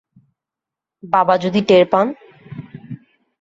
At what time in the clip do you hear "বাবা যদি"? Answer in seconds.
1.03-1.59